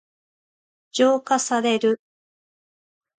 [0.93, 2.01] 浄化される。